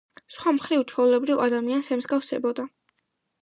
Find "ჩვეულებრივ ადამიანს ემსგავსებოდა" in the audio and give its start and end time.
0.91-2.67